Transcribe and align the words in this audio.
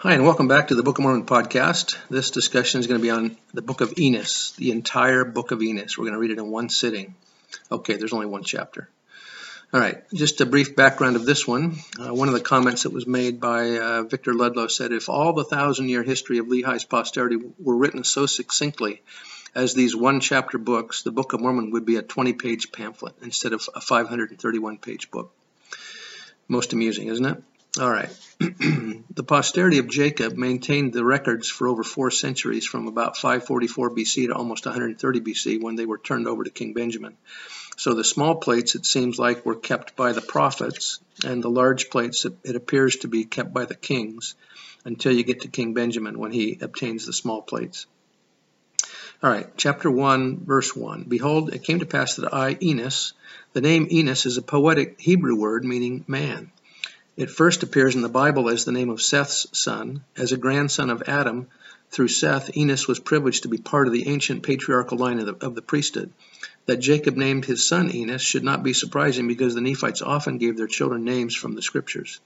Hi, 0.00 0.14
and 0.14 0.22
welcome 0.22 0.46
back 0.46 0.68
to 0.68 0.76
the 0.76 0.84
Book 0.84 0.98
of 0.98 1.02
Mormon 1.02 1.26
podcast. 1.26 1.96
This 2.08 2.30
discussion 2.30 2.78
is 2.78 2.86
going 2.86 3.00
to 3.00 3.02
be 3.02 3.10
on 3.10 3.36
the 3.52 3.62
Book 3.62 3.80
of 3.80 3.98
Enos, 3.98 4.52
the 4.52 4.70
entire 4.70 5.24
Book 5.24 5.50
of 5.50 5.60
Enos. 5.60 5.98
We're 5.98 6.04
going 6.04 6.12
to 6.12 6.20
read 6.20 6.30
it 6.30 6.38
in 6.38 6.48
one 6.52 6.68
sitting. 6.68 7.16
Okay, 7.72 7.96
there's 7.96 8.12
only 8.12 8.26
one 8.26 8.44
chapter. 8.44 8.88
All 9.74 9.80
right, 9.80 10.08
just 10.14 10.40
a 10.40 10.46
brief 10.46 10.76
background 10.76 11.16
of 11.16 11.26
this 11.26 11.48
one. 11.48 11.78
Uh, 11.98 12.14
one 12.14 12.28
of 12.28 12.34
the 12.34 12.40
comments 12.40 12.84
that 12.84 12.92
was 12.92 13.08
made 13.08 13.40
by 13.40 13.76
uh, 13.76 14.02
Victor 14.04 14.34
Ludlow 14.34 14.68
said 14.68 14.92
if 14.92 15.08
all 15.08 15.32
the 15.32 15.42
thousand 15.42 15.88
year 15.88 16.04
history 16.04 16.38
of 16.38 16.46
Lehi's 16.46 16.84
posterity 16.84 17.38
were 17.58 17.76
written 17.76 18.04
so 18.04 18.26
succinctly 18.26 19.02
as 19.52 19.74
these 19.74 19.96
one 19.96 20.20
chapter 20.20 20.58
books, 20.58 21.02
the 21.02 21.10
Book 21.10 21.32
of 21.32 21.40
Mormon 21.40 21.72
would 21.72 21.84
be 21.84 21.96
a 21.96 22.02
20 22.02 22.34
page 22.34 22.70
pamphlet 22.70 23.16
instead 23.20 23.52
of 23.52 23.68
a 23.74 23.80
531 23.80 24.78
page 24.78 25.10
book. 25.10 25.32
Most 26.46 26.72
amusing, 26.72 27.08
isn't 27.08 27.26
it? 27.26 27.42
All 27.80 27.90
right. 27.90 28.08
the 28.38 29.24
posterity 29.26 29.78
of 29.78 29.88
Jacob 29.88 30.36
maintained 30.36 30.92
the 30.92 31.04
records 31.04 31.48
for 31.48 31.68
over 31.68 31.84
four 31.84 32.10
centuries 32.10 32.66
from 32.66 32.88
about 32.88 33.16
544 33.16 33.90
BC 33.90 34.28
to 34.28 34.34
almost 34.34 34.64
130 34.64 35.20
BC 35.20 35.62
when 35.62 35.76
they 35.76 35.86
were 35.86 35.98
turned 35.98 36.26
over 36.26 36.44
to 36.44 36.50
King 36.50 36.72
Benjamin. 36.72 37.16
So 37.76 37.94
the 37.94 38.04
small 38.04 38.36
plates, 38.36 38.74
it 38.74 38.86
seems 38.86 39.18
like, 39.18 39.46
were 39.46 39.54
kept 39.54 39.94
by 39.96 40.12
the 40.12 40.20
prophets, 40.20 40.98
and 41.24 41.42
the 41.42 41.50
large 41.50 41.90
plates, 41.90 42.24
it 42.24 42.56
appears 42.56 42.96
to 42.96 43.08
be 43.08 43.24
kept 43.24 43.52
by 43.52 43.66
the 43.66 43.76
kings 43.76 44.34
until 44.84 45.12
you 45.12 45.22
get 45.22 45.42
to 45.42 45.48
King 45.48 45.74
Benjamin 45.74 46.18
when 46.18 46.32
he 46.32 46.58
obtains 46.60 47.06
the 47.06 47.12
small 47.12 47.42
plates. 47.42 47.86
All 49.22 49.30
right, 49.30 49.48
chapter 49.56 49.90
1, 49.90 50.44
verse 50.44 50.74
1. 50.74 51.04
Behold, 51.04 51.54
it 51.54 51.64
came 51.64 51.80
to 51.80 51.86
pass 51.86 52.16
that 52.16 52.32
I, 52.32 52.56
Enos, 52.62 53.12
the 53.52 53.60
name 53.60 53.88
Enos 53.90 54.26
is 54.26 54.38
a 54.38 54.42
poetic 54.42 55.00
Hebrew 55.00 55.36
word 55.36 55.64
meaning 55.64 56.04
man. 56.08 56.50
It 57.18 57.30
first 57.30 57.64
appears 57.64 57.96
in 57.96 58.02
the 58.02 58.08
Bible 58.08 58.48
as 58.48 58.64
the 58.64 58.70
name 58.70 58.90
of 58.90 59.02
Seth's 59.02 59.48
son. 59.50 60.04
As 60.16 60.30
a 60.30 60.36
grandson 60.36 60.88
of 60.88 61.02
Adam, 61.08 61.48
through 61.90 62.06
Seth, 62.06 62.56
Enos 62.56 62.86
was 62.86 63.00
privileged 63.00 63.42
to 63.42 63.48
be 63.48 63.58
part 63.58 63.88
of 63.88 63.92
the 63.92 64.06
ancient 64.06 64.44
patriarchal 64.44 64.98
line 64.98 65.18
of 65.18 65.26
the, 65.26 65.44
of 65.44 65.56
the, 65.56 65.62
priesthood. 65.62 66.12
That 66.66 66.76
Jacob 66.76 67.16
named 67.16 67.44
his 67.44 67.66
son 67.66 67.92
Enos 67.92 68.22
should 68.22 68.44
not 68.44 68.62
be 68.62 68.72
surprising 68.72 69.26
because 69.26 69.56
the 69.56 69.60
Nephites 69.60 70.00
often 70.00 70.38
gave 70.38 70.56
their 70.56 70.68
children 70.68 71.02
names 71.02 71.34
from 71.34 71.56
the 71.56 71.62
scriptures. 71.62 72.20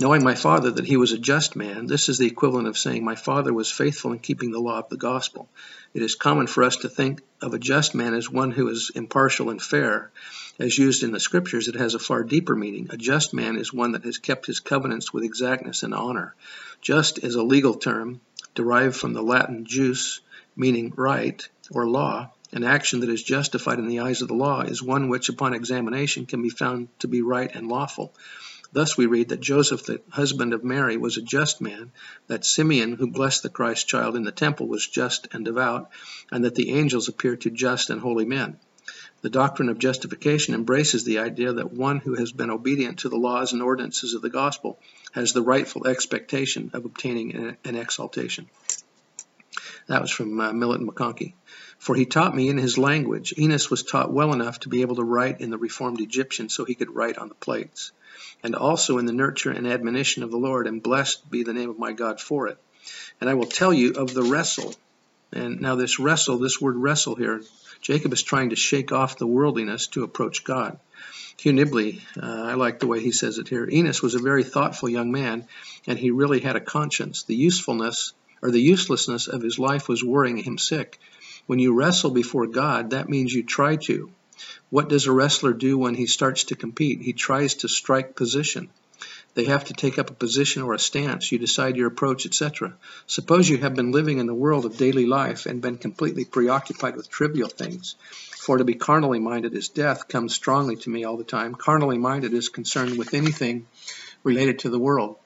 Knowing 0.00 0.24
my 0.24 0.34
father 0.34 0.70
that 0.70 0.86
he 0.86 0.96
was 0.96 1.12
a 1.12 1.18
just 1.18 1.56
man, 1.56 1.84
this 1.84 2.08
is 2.08 2.16
the 2.16 2.26
equivalent 2.26 2.66
of 2.66 2.78
saying 2.78 3.04
my 3.04 3.14
father 3.14 3.52
was 3.52 3.70
faithful 3.70 4.12
in 4.12 4.18
keeping 4.18 4.50
the 4.50 4.58
law 4.58 4.78
of 4.78 4.88
the 4.88 4.96
gospel. 4.96 5.46
It 5.92 6.00
is 6.00 6.14
common 6.14 6.46
for 6.46 6.64
us 6.64 6.78
to 6.78 6.88
think 6.88 7.20
of 7.42 7.52
a 7.52 7.58
just 7.58 7.94
man 7.94 8.14
as 8.14 8.30
one 8.30 8.50
who 8.50 8.70
is 8.70 8.90
impartial 8.94 9.50
and 9.50 9.60
fair, 9.60 10.10
as 10.58 10.78
used 10.78 11.02
in 11.02 11.12
the 11.12 11.20
scriptures, 11.20 11.68
it 11.68 11.74
has 11.74 11.94
a 11.94 11.98
far 11.98 12.24
deeper 12.24 12.56
meaning. 12.56 12.88
A 12.88 12.96
just 12.96 13.34
man 13.34 13.58
is 13.58 13.74
one 13.74 13.92
that 13.92 14.04
has 14.04 14.16
kept 14.16 14.46
his 14.46 14.58
covenants 14.58 15.12
with 15.12 15.22
exactness 15.22 15.82
and 15.82 15.92
honor. 15.92 16.34
Just 16.80 17.22
is 17.22 17.34
a 17.34 17.42
legal 17.42 17.74
term 17.74 18.22
derived 18.54 18.96
from 18.96 19.12
the 19.12 19.22
Latin 19.22 19.66
jus, 19.66 20.22
meaning 20.56 20.94
right 20.96 21.46
or 21.72 21.86
law. 21.86 22.32
An 22.52 22.64
action 22.64 23.00
that 23.00 23.10
is 23.10 23.22
justified 23.22 23.78
in 23.78 23.86
the 23.86 24.00
eyes 24.00 24.22
of 24.22 24.28
the 24.28 24.34
law 24.34 24.62
is 24.62 24.82
one 24.82 25.10
which, 25.10 25.28
upon 25.28 25.52
examination, 25.52 26.24
can 26.24 26.40
be 26.40 26.48
found 26.48 26.88
to 27.00 27.06
be 27.06 27.20
right 27.20 27.54
and 27.54 27.68
lawful. 27.68 28.14
Thus 28.72 28.96
we 28.96 29.06
read 29.06 29.30
that 29.30 29.40
Joseph, 29.40 29.84
the 29.84 30.00
husband 30.10 30.52
of 30.52 30.62
Mary, 30.62 30.96
was 30.96 31.16
a 31.16 31.22
just 31.22 31.60
man, 31.60 31.90
that 32.28 32.44
Simeon, 32.44 32.94
who 32.94 33.10
blessed 33.10 33.42
the 33.42 33.50
Christ 33.50 33.88
child 33.88 34.14
in 34.14 34.22
the 34.22 34.32
temple, 34.32 34.68
was 34.68 34.86
just 34.86 35.26
and 35.32 35.44
devout, 35.44 35.90
and 36.30 36.44
that 36.44 36.54
the 36.54 36.70
angels 36.70 37.08
appeared 37.08 37.40
to 37.42 37.50
just 37.50 37.90
and 37.90 38.00
holy 38.00 38.24
men. 38.24 38.58
The 39.22 39.30
doctrine 39.30 39.68
of 39.68 39.78
justification 39.78 40.54
embraces 40.54 41.04
the 41.04 41.18
idea 41.18 41.52
that 41.52 41.72
one 41.72 41.98
who 41.98 42.14
has 42.14 42.32
been 42.32 42.50
obedient 42.50 43.00
to 43.00 43.08
the 43.08 43.18
laws 43.18 43.52
and 43.52 43.60
ordinances 43.60 44.14
of 44.14 44.22
the 44.22 44.30
gospel 44.30 44.78
has 45.12 45.32
the 45.32 45.42
rightful 45.42 45.86
expectation 45.86 46.70
of 46.72 46.84
obtaining 46.84 47.56
an 47.64 47.76
exaltation. 47.76 48.48
That 49.88 50.00
was 50.00 50.10
from 50.10 50.40
uh, 50.40 50.52
Millet 50.52 50.80
and 50.80 50.88
McConkie. 50.88 51.34
For 51.80 51.94
he 51.94 52.04
taught 52.04 52.36
me 52.36 52.50
in 52.50 52.58
his 52.58 52.76
language. 52.76 53.32
Enos 53.38 53.70
was 53.70 53.82
taught 53.82 54.12
well 54.12 54.34
enough 54.34 54.60
to 54.60 54.68
be 54.68 54.82
able 54.82 54.96
to 54.96 55.02
write 55.02 55.40
in 55.40 55.48
the 55.48 55.56
Reformed 55.56 56.02
Egyptian 56.02 56.50
so 56.50 56.66
he 56.66 56.74
could 56.74 56.94
write 56.94 57.16
on 57.16 57.28
the 57.28 57.34
plates. 57.34 57.92
And 58.42 58.54
also 58.54 58.98
in 58.98 59.06
the 59.06 59.14
nurture 59.14 59.50
and 59.50 59.66
admonition 59.66 60.22
of 60.22 60.30
the 60.30 60.36
Lord, 60.36 60.66
and 60.66 60.82
blessed 60.82 61.30
be 61.30 61.42
the 61.42 61.54
name 61.54 61.70
of 61.70 61.78
my 61.78 61.92
God 61.92 62.20
for 62.20 62.48
it. 62.48 62.58
And 63.18 63.30
I 63.30 63.34
will 63.34 63.46
tell 63.46 63.72
you 63.72 63.94
of 63.94 64.12
the 64.12 64.22
wrestle. 64.22 64.74
And 65.32 65.62
now 65.62 65.74
this 65.74 65.98
wrestle, 65.98 66.36
this 66.36 66.60
word 66.60 66.76
wrestle 66.76 67.14
here, 67.14 67.40
Jacob 67.80 68.12
is 68.12 68.22
trying 68.22 68.50
to 68.50 68.56
shake 68.56 68.92
off 68.92 69.16
the 69.16 69.26
worldliness 69.26 69.86
to 69.88 70.04
approach 70.04 70.44
God. 70.44 70.78
Hugh 71.38 71.54
Nibley, 71.54 72.02
uh, 72.22 72.42
I 72.50 72.54
like 72.54 72.80
the 72.80 72.88
way 72.88 73.00
he 73.00 73.12
says 73.12 73.38
it 73.38 73.48
here. 73.48 73.66
Enos 73.66 74.02
was 74.02 74.14
a 74.14 74.18
very 74.18 74.44
thoughtful 74.44 74.90
young 74.90 75.10
man, 75.10 75.46
and 75.86 75.98
he 75.98 76.10
really 76.10 76.40
had 76.40 76.56
a 76.56 76.60
conscience. 76.60 77.22
The 77.22 77.36
usefulness 77.36 78.12
or 78.42 78.50
the 78.50 78.60
uselessness 78.60 79.28
of 79.28 79.40
his 79.40 79.58
life 79.58 79.88
was 79.88 80.04
worrying 80.04 80.36
him 80.36 80.58
sick. 80.58 80.98
When 81.50 81.58
you 81.58 81.72
wrestle 81.72 82.12
before 82.12 82.46
God, 82.46 82.90
that 82.90 83.08
means 83.08 83.34
you 83.34 83.42
try 83.42 83.74
to. 83.74 84.12
What 84.68 84.88
does 84.88 85.08
a 85.08 85.12
wrestler 85.12 85.52
do 85.52 85.76
when 85.76 85.96
he 85.96 86.06
starts 86.06 86.44
to 86.44 86.54
compete? 86.54 87.02
He 87.02 87.12
tries 87.12 87.54
to 87.54 87.68
strike 87.68 88.14
position. 88.14 88.68
They 89.34 89.46
have 89.46 89.64
to 89.64 89.74
take 89.74 89.98
up 89.98 90.10
a 90.10 90.14
position 90.14 90.62
or 90.62 90.74
a 90.74 90.78
stance. 90.78 91.32
You 91.32 91.40
decide 91.40 91.76
your 91.76 91.88
approach, 91.88 92.24
etc. 92.24 92.76
Suppose 93.08 93.48
you 93.48 93.58
have 93.58 93.74
been 93.74 93.90
living 93.90 94.18
in 94.18 94.28
the 94.28 94.32
world 94.32 94.64
of 94.64 94.76
daily 94.76 95.06
life 95.06 95.46
and 95.46 95.60
been 95.60 95.76
completely 95.76 96.24
preoccupied 96.24 96.94
with 96.94 97.10
trivial 97.10 97.48
things. 97.48 97.96
For 98.38 98.56
to 98.56 98.64
be 98.64 98.74
carnally 98.74 99.18
minded 99.18 99.52
is 99.56 99.70
death 99.70 100.06
comes 100.06 100.32
strongly 100.32 100.76
to 100.76 100.88
me 100.88 101.02
all 101.02 101.16
the 101.16 101.24
time. 101.24 101.56
Carnally 101.56 101.98
minded 101.98 102.32
is 102.32 102.48
concerned 102.48 102.96
with 102.96 103.12
anything 103.12 103.66
related 104.22 104.60
to 104.60 104.70
the 104.70 104.78
world. 104.78 105.16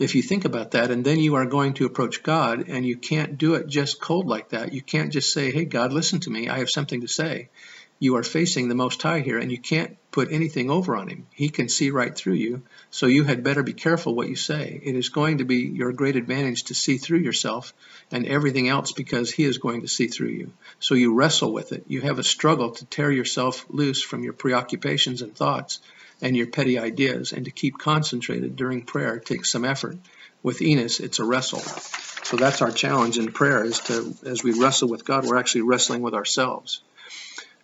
If 0.00 0.14
you 0.14 0.22
think 0.22 0.44
about 0.44 0.72
that, 0.72 0.90
and 0.90 1.04
then 1.04 1.20
you 1.20 1.36
are 1.36 1.46
going 1.46 1.74
to 1.74 1.86
approach 1.86 2.22
God, 2.22 2.64
and 2.68 2.84
you 2.84 2.96
can't 2.96 3.38
do 3.38 3.54
it 3.54 3.68
just 3.68 4.00
cold 4.00 4.26
like 4.26 4.48
that. 4.48 4.72
You 4.72 4.82
can't 4.82 5.12
just 5.12 5.32
say, 5.32 5.52
Hey, 5.52 5.66
God, 5.66 5.92
listen 5.92 6.18
to 6.20 6.30
me. 6.30 6.48
I 6.48 6.58
have 6.58 6.70
something 6.70 7.02
to 7.02 7.08
say 7.08 7.50
you 8.02 8.16
are 8.16 8.22
facing 8.22 8.68
the 8.68 8.74
Most 8.74 9.02
High 9.02 9.20
here, 9.20 9.38
and 9.38 9.52
you 9.52 9.58
can't 9.58 9.98
put 10.10 10.32
anything 10.32 10.70
over 10.70 10.96
on 10.96 11.08
him. 11.08 11.26
He 11.34 11.50
can 11.50 11.68
see 11.68 11.90
right 11.90 12.16
through 12.16 12.34
you, 12.34 12.62
so 12.90 13.04
you 13.04 13.24
had 13.24 13.44
better 13.44 13.62
be 13.62 13.74
careful 13.74 14.14
what 14.14 14.30
you 14.30 14.36
say. 14.36 14.80
It 14.82 14.96
is 14.96 15.10
going 15.10 15.38
to 15.38 15.44
be 15.44 15.56
your 15.56 15.92
great 15.92 16.16
advantage 16.16 16.64
to 16.64 16.74
see 16.74 16.96
through 16.96 17.18
yourself 17.18 17.74
and 18.10 18.26
everything 18.26 18.70
else 18.70 18.92
because 18.92 19.30
he 19.30 19.44
is 19.44 19.58
going 19.58 19.82
to 19.82 19.88
see 19.88 20.06
through 20.06 20.30
you. 20.30 20.52
So 20.78 20.94
you 20.94 21.14
wrestle 21.14 21.52
with 21.52 21.72
it. 21.72 21.84
You 21.88 22.00
have 22.00 22.18
a 22.18 22.24
struggle 22.24 22.70
to 22.70 22.86
tear 22.86 23.12
yourself 23.12 23.66
loose 23.68 24.02
from 24.02 24.24
your 24.24 24.32
preoccupations 24.32 25.20
and 25.20 25.36
thoughts 25.36 25.80
and 26.22 26.36
your 26.36 26.46
petty 26.46 26.78
ideas, 26.78 27.32
and 27.32 27.44
to 27.44 27.50
keep 27.50 27.78
concentrated 27.78 28.56
during 28.56 28.82
prayer 28.82 29.18
takes 29.18 29.50
some 29.50 29.64
effort. 29.64 29.96
With 30.42 30.62
Enos, 30.62 31.00
it's 31.00 31.18
a 31.18 31.24
wrestle. 31.24 31.60
So 32.24 32.36
that's 32.36 32.62
our 32.62 32.70
challenge 32.70 33.18
in 33.18 33.32
prayer 33.32 33.64
is 33.64 33.78
to, 33.80 34.14
as 34.24 34.42
we 34.42 34.52
wrestle 34.52 34.88
with 34.88 35.04
God, 35.04 35.26
we're 35.26 35.38
actually 35.38 35.62
wrestling 35.62 36.02
with 36.02 36.14
ourselves 36.14 36.82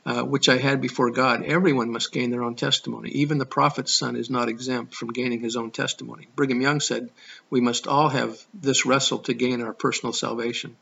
uh, 0.07 0.23
which 0.23 0.49
I 0.49 0.57
had 0.57 0.81
before 0.81 1.11
God. 1.11 1.43
Everyone 1.43 1.91
must 1.91 2.13
gain 2.13 2.31
their 2.31 2.45
own 2.45 2.55
testimony. 2.55 3.11
Even 3.11 3.39
the 3.39 3.45
prophet's 3.45 3.93
son 3.93 4.15
is 4.15 4.31
not 4.31 4.49
exempt 4.49 4.95
from 4.95 5.09
gaining 5.09 5.41
his 5.41 5.57
own 5.57 5.73
testimony. 5.73 6.29
Brigham 6.37 6.61
Young 6.61 6.79
said, 6.79 7.11
We 7.51 7.61
must 7.61 7.89
all 7.89 8.09
have 8.09 8.39
this 8.55 8.87
wrestle 8.87 9.19
to 9.21 9.35
gain 9.35 9.61
our 9.63 9.73
personal 9.73 10.13
salvation. 10.13 10.77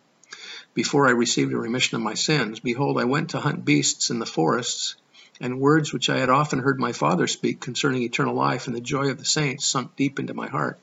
Before 0.74 1.08
I 1.08 1.12
received 1.12 1.54
a 1.54 1.58
remission 1.58 1.96
of 1.96 2.02
my 2.02 2.14
sins, 2.14 2.60
behold, 2.60 3.00
I 3.00 3.04
went 3.04 3.30
to 3.30 3.40
hunt 3.40 3.64
beasts 3.64 4.10
in 4.10 4.18
the 4.18 4.26
forests, 4.26 4.96
and 5.40 5.60
words 5.60 5.92
which 5.92 6.10
I 6.10 6.18
had 6.18 6.30
often 6.30 6.58
heard 6.58 6.78
my 6.78 6.92
father 6.92 7.26
speak 7.26 7.60
concerning 7.60 8.02
eternal 8.02 8.34
life 8.34 8.66
and 8.66 8.76
the 8.76 8.80
joy 8.80 9.10
of 9.10 9.18
the 9.18 9.24
saints 9.24 9.66
sunk 9.66 9.96
deep 9.96 10.18
into 10.18 10.34
my 10.34 10.48
heart. 10.48 10.78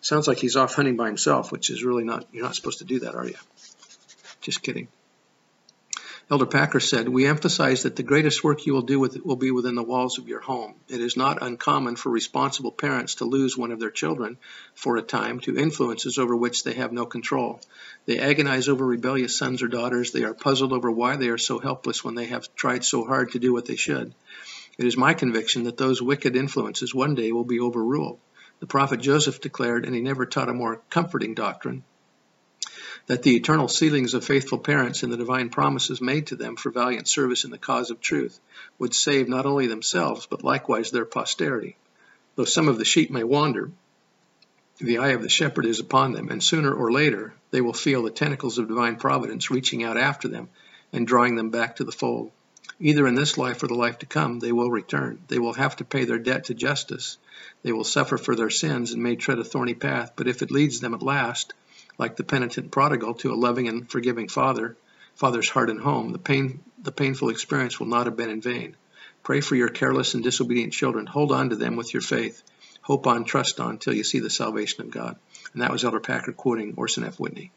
Sounds 0.00 0.28
like 0.28 0.38
he's 0.38 0.56
off 0.56 0.74
hunting 0.74 0.96
by 0.96 1.06
himself, 1.06 1.50
which 1.50 1.70
is 1.70 1.82
really 1.82 2.04
not, 2.04 2.26
you're 2.32 2.44
not 2.44 2.54
supposed 2.54 2.78
to 2.78 2.84
do 2.84 3.00
that, 3.00 3.14
are 3.14 3.26
you? 3.26 3.34
Just 4.40 4.62
kidding. 4.62 4.88
Elder 6.30 6.44
Packer 6.44 6.78
said, 6.78 7.08
We 7.08 7.26
emphasize 7.26 7.84
that 7.84 7.96
the 7.96 8.02
greatest 8.02 8.44
work 8.44 8.66
you 8.66 8.74
will 8.74 8.82
do 8.82 9.00
with, 9.00 9.24
will 9.24 9.36
be 9.36 9.50
within 9.50 9.74
the 9.74 9.82
walls 9.82 10.18
of 10.18 10.28
your 10.28 10.40
home. 10.40 10.74
It 10.86 11.00
is 11.00 11.16
not 11.16 11.42
uncommon 11.42 11.96
for 11.96 12.10
responsible 12.10 12.70
parents 12.70 13.14
to 13.16 13.24
lose 13.24 13.56
one 13.56 13.72
of 13.72 13.80
their 13.80 13.90
children 13.90 14.36
for 14.74 14.98
a 14.98 15.02
time 15.02 15.40
to 15.40 15.56
influences 15.56 16.18
over 16.18 16.36
which 16.36 16.64
they 16.64 16.74
have 16.74 16.92
no 16.92 17.06
control. 17.06 17.60
They 18.04 18.18
agonize 18.18 18.68
over 18.68 18.84
rebellious 18.84 19.38
sons 19.38 19.62
or 19.62 19.68
daughters. 19.68 20.12
They 20.12 20.24
are 20.24 20.34
puzzled 20.34 20.74
over 20.74 20.90
why 20.90 21.16
they 21.16 21.30
are 21.30 21.38
so 21.38 21.60
helpless 21.60 22.04
when 22.04 22.14
they 22.14 22.26
have 22.26 22.54
tried 22.54 22.84
so 22.84 23.06
hard 23.06 23.32
to 23.32 23.38
do 23.38 23.54
what 23.54 23.64
they 23.64 23.76
should. 23.76 24.12
It 24.76 24.84
is 24.84 24.98
my 24.98 25.14
conviction 25.14 25.62
that 25.62 25.78
those 25.78 26.02
wicked 26.02 26.36
influences 26.36 26.94
one 26.94 27.14
day 27.14 27.32
will 27.32 27.44
be 27.44 27.60
overruled. 27.60 28.18
The 28.60 28.66
prophet 28.66 29.00
Joseph 29.00 29.40
declared, 29.40 29.86
and 29.86 29.94
he 29.94 30.02
never 30.02 30.26
taught 30.26 30.50
a 30.50 30.54
more 30.54 30.82
comforting 30.90 31.32
doctrine, 31.32 31.84
that 33.08 33.22
the 33.22 33.34
eternal 33.36 33.68
sealings 33.68 34.12
of 34.12 34.22
faithful 34.22 34.58
parents 34.58 35.02
and 35.02 35.10
the 35.10 35.16
divine 35.16 35.48
promises 35.48 36.00
made 36.00 36.26
to 36.26 36.36
them 36.36 36.56
for 36.56 36.70
valiant 36.70 37.08
service 37.08 37.44
in 37.44 37.50
the 37.50 37.58
cause 37.58 37.90
of 37.90 38.00
truth 38.00 38.38
would 38.78 38.94
save 38.94 39.28
not 39.28 39.46
only 39.46 39.66
themselves, 39.66 40.26
but 40.26 40.44
likewise 40.44 40.90
their 40.90 41.06
posterity. 41.06 41.76
Though 42.36 42.44
some 42.44 42.68
of 42.68 42.78
the 42.78 42.84
sheep 42.84 43.10
may 43.10 43.24
wander, 43.24 43.70
the 44.78 44.98
eye 44.98 45.08
of 45.08 45.22
the 45.22 45.28
shepherd 45.30 45.64
is 45.64 45.80
upon 45.80 46.12
them, 46.12 46.28
and 46.28 46.44
sooner 46.44 46.72
or 46.72 46.92
later 46.92 47.32
they 47.50 47.62
will 47.62 47.72
feel 47.72 48.02
the 48.02 48.10
tentacles 48.10 48.58
of 48.58 48.68
divine 48.68 48.96
providence 48.96 49.50
reaching 49.50 49.82
out 49.82 49.96
after 49.96 50.28
them 50.28 50.50
and 50.92 51.06
drawing 51.06 51.34
them 51.34 51.48
back 51.48 51.76
to 51.76 51.84
the 51.84 51.92
fold. 51.92 52.30
Either 52.78 53.08
in 53.08 53.14
this 53.14 53.38
life 53.38 53.62
or 53.62 53.68
the 53.68 53.74
life 53.74 53.98
to 54.00 54.06
come, 54.06 54.38
they 54.38 54.52
will 54.52 54.70
return. 54.70 55.18
They 55.28 55.38
will 55.38 55.54
have 55.54 55.76
to 55.76 55.84
pay 55.84 56.04
their 56.04 56.18
debt 56.18 56.44
to 56.44 56.54
justice. 56.54 57.16
They 57.62 57.72
will 57.72 57.84
suffer 57.84 58.18
for 58.18 58.36
their 58.36 58.50
sins 58.50 58.92
and 58.92 59.02
may 59.02 59.16
tread 59.16 59.38
a 59.38 59.44
thorny 59.44 59.74
path, 59.74 60.12
but 60.14 60.28
if 60.28 60.42
it 60.42 60.50
leads 60.50 60.78
them 60.78 60.94
at 60.94 61.02
last 61.02 61.54
like 61.98 62.16
the 62.16 62.24
penitent 62.24 62.70
prodigal, 62.70 63.14
to 63.14 63.32
a 63.32 63.34
loving 63.34 63.68
and 63.68 63.90
forgiving 63.90 64.28
father, 64.28 64.76
father's 65.16 65.50
heart 65.50 65.68
and 65.68 65.80
home, 65.80 66.12
the 66.12 66.18
pain, 66.18 66.60
the 66.80 66.92
painful 66.92 67.28
experience 67.28 67.78
will 67.78 67.88
not 67.88 68.06
have 68.06 68.16
been 68.16 68.30
in 68.30 68.40
vain. 68.40 68.76
Pray 69.24 69.40
for 69.40 69.56
your 69.56 69.68
careless 69.68 70.14
and 70.14 70.22
disobedient 70.22 70.72
children. 70.72 71.06
Hold 71.06 71.32
on 71.32 71.50
to 71.50 71.56
them 71.56 71.76
with 71.76 71.92
your 71.92 72.00
faith. 72.00 72.42
Hope 72.82 73.06
on, 73.06 73.24
trust 73.24 73.60
on, 73.60 73.78
till 73.78 73.92
you 73.92 74.04
see 74.04 74.20
the 74.20 74.30
salvation 74.30 74.82
of 74.82 74.90
God. 74.90 75.16
And 75.52 75.62
that 75.62 75.72
was 75.72 75.84
Elder 75.84 76.00
Packer 76.00 76.32
quoting 76.32 76.74
Orson 76.76 77.04
F. 77.04 77.18
Whitney. 77.18 77.50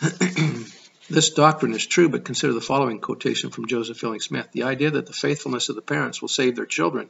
this 1.10 1.30
doctrine 1.30 1.72
is 1.72 1.86
true, 1.86 2.08
but 2.08 2.24
consider 2.24 2.52
the 2.52 2.60
following 2.60 3.00
quotation 3.00 3.50
from 3.50 3.66
Joseph 3.66 3.96
Fielding 3.96 4.20
Smith. 4.20 4.48
The 4.52 4.64
idea 4.64 4.90
that 4.90 5.06
the 5.06 5.12
faithfulness 5.12 5.70
of 5.70 5.74
the 5.74 5.82
parents 5.82 6.20
will 6.20 6.28
save 6.28 6.54
their 6.54 6.66
children 6.66 7.08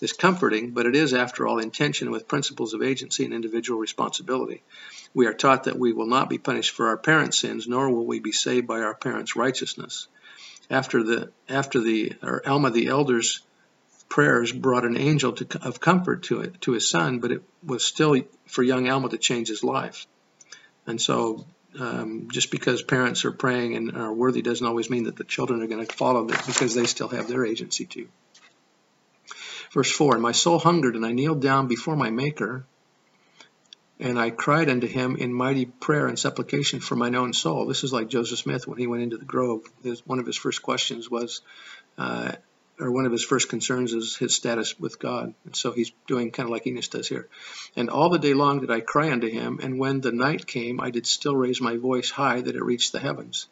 is 0.00 0.12
comforting, 0.12 0.72
but 0.72 0.86
it 0.86 0.94
is, 0.94 1.14
after 1.14 1.46
all, 1.46 1.58
in 1.58 1.70
tension 1.70 2.10
with 2.10 2.28
principles 2.28 2.74
of 2.74 2.82
agency 2.82 3.24
and 3.24 3.32
individual 3.32 3.78
responsibility. 3.78 4.62
We 5.14 5.26
are 5.26 5.32
taught 5.32 5.64
that 5.64 5.78
we 5.78 5.92
will 5.92 6.06
not 6.06 6.28
be 6.28 6.38
punished 6.38 6.72
for 6.72 6.88
our 6.88 6.98
parents' 6.98 7.38
sins, 7.38 7.66
nor 7.66 7.90
will 7.90 8.06
we 8.06 8.20
be 8.20 8.32
saved 8.32 8.66
by 8.66 8.80
our 8.80 8.94
parents' 8.94 9.36
righteousness. 9.36 10.08
After 10.68 11.02
the 11.02 11.32
after 11.48 11.80
the 11.80 12.14
or 12.22 12.46
Alma 12.46 12.70
the 12.70 12.88
elder's 12.88 13.40
prayers 14.08 14.52
brought 14.52 14.84
an 14.84 14.96
angel 14.96 15.32
to, 15.32 15.60
of 15.62 15.80
comfort 15.80 16.24
to 16.24 16.40
it 16.40 16.60
to 16.62 16.72
his 16.72 16.88
son, 16.88 17.20
but 17.20 17.32
it 17.32 17.42
was 17.64 17.84
still 17.84 18.20
for 18.46 18.62
young 18.62 18.88
Alma 18.88 19.08
to 19.08 19.18
change 19.18 19.48
his 19.48 19.64
life. 19.64 20.06
And 20.86 21.00
so, 21.00 21.46
um, 21.78 22.28
just 22.30 22.50
because 22.50 22.82
parents 22.82 23.24
are 23.24 23.32
praying 23.32 23.76
and 23.76 23.96
are 23.96 24.12
worthy 24.12 24.42
doesn't 24.42 24.66
always 24.66 24.90
mean 24.90 25.04
that 25.04 25.16
the 25.16 25.24
children 25.24 25.62
are 25.62 25.66
going 25.66 25.84
to 25.84 25.96
follow 25.96 26.26
it 26.28 26.40
because 26.46 26.74
they 26.74 26.86
still 26.86 27.08
have 27.08 27.28
their 27.28 27.44
agency 27.44 27.84
too. 27.84 28.08
Verse 29.76 29.92
4 29.92 30.14
And 30.14 30.22
my 30.22 30.32
soul 30.32 30.58
hungered, 30.58 30.96
and 30.96 31.04
I 31.04 31.12
kneeled 31.12 31.42
down 31.42 31.66
before 31.66 31.96
my 31.96 32.08
Maker, 32.08 32.64
and 34.00 34.18
I 34.18 34.30
cried 34.30 34.70
unto 34.70 34.86
him 34.86 35.16
in 35.16 35.34
mighty 35.34 35.66
prayer 35.66 36.06
and 36.06 36.18
supplication 36.18 36.80
for 36.80 36.96
mine 36.96 37.14
own 37.14 37.34
soul. 37.34 37.66
This 37.66 37.84
is 37.84 37.92
like 37.92 38.08
Joseph 38.08 38.38
Smith 38.38 38.66
when 38.66 38.78
he 38.78 38.86
went 38.86 39.02
into 39.02 39.18
the 39.18 39.26
grove. 39.26 39.64
His, 39.82 40.00
one 40.06 40.18
of 40.18 40.24
his 40.24 40.38
first 40.38 40.62
questions 40.62 41.10
was, 41.10 41.42
uh, 41.98 42.32
or 42.80 42.90
one 42.90 43.04
of 43.04 43.12
his 43.12 43.22
first 43.22 43.50
concerns 43.50 43.92
is 43.92 44.16
his 44.16 44.34
status 44.34 44.80
with 44.80 44.98
God. 44.98 45.34
And 45.44 45.54
so 45.54 45.72
he's 45.72 45.92
doing 46.06 46.30
kind 46.30 46.46
of 46.46 46.52
like 46.52 46.66
Enos 46.66 46.88
does 46.88 47.06
here. 47.06 47.28
And 47.76 47.90
all 47.90 48.08
the 48.08 48.18
day 48.18 48.32
long 48.32 48.60
did 48.60 48.70
I 48.70 48.80
cry 48.80 49.12
unto 49.12 49.28
him, 49.28 49.60
and 49.62 49.78
when 49.78 50.00
the 50.00 50.10
night 50.10 50.46
came, 50.46 50.80
I 50.80 50.88
did 50.88 51.06
still 51.06 51.36
raise 51.36 51.60
my 51.60 51.76
voice 51.76 52.10
high 52.10 52.40
that 52.40 52.56
it 52.56 52.64
reached 52.64 52.92
the 52.92 52.98
heavens. 52.98 53.46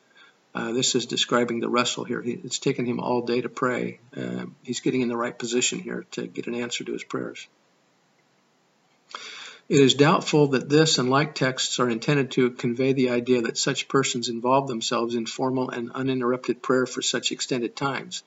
Uh, 0.54 0.70
this 0.72 0.94
is 0.94 1.06
describing 1.06 1.58
the 1.58 1.68
wrestle 1.68 2.04
here. 2.04 2.22
He, 2.22 2.32
it's 2.32 2.60
taken 2.60 2.86
him 2.86 3.00
all 3.00 3.22
day 3.22 3.40
to 3.40 3.48
pray. 3.48 3.98
Uh, 4.16 4.46
he's 4.62 4.80
getting 4.80 5.00
in 5.00 5.08
the 5.08 5.16
right 5.16 5.36
position 5.36 5.80
here 5.80 6.06
to 6.12 6.26
get 6.26 6.46
an 6.46 6.54
answer 6.54 6.84
to 6.84 6.92
his 6.92 7.02
prayers. 7.02 7.48
It 9.68 9.80
is 9.80 9.94
doubtful 9.94 10.48
that 10.48 10.68
this 10.68 10.98
and 10.98 11.08
like 11.08 11.34
texts 11.34 11.80
are 11.80 11.88
intended 11.88 12.32
to 12.32 12.50
convey 12.50 12.92
the 12.92 13.10
idea 13.10 13.42
that 13.42 13.56
such 13.56 13.88
persons 13.88 14.28
involve 14.28 14.68
themselves 14.68 15.14
in 15.14 15.26
formal 15.26 15.70
and 15.70 15.90
uninterrupted 15.90 16.62
prayer 16.62 16.86
for 16.86 17.00
such 17.02 17.32
extended 17.32 17.74
times. 17.74 18.22